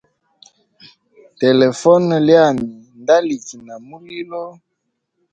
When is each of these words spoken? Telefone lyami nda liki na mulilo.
Telefone 1.41 2.11
lyami 2.27 2.67
nda 3.01 3.17
liki 3.27 3.57
na 3.67 3.75
mulilo. 3.87 4.43